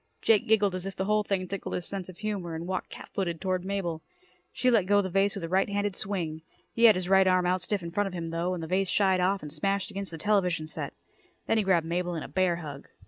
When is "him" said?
8.13-8.31